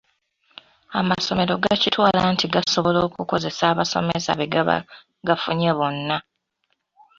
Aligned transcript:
Amasomero 0.99 1.53
gakitwala 1.63 2.21
nti 2.33 2.45
gasobola 2.53 2.99
okukozesa 3.07 3.63
abasomesa 3.71 4.31
be 4.39 4.45
gaba 4.53 4.77
gafunye 5.27 5.71
bonna. 5.77 6.17